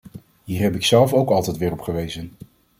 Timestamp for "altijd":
1.29-1.57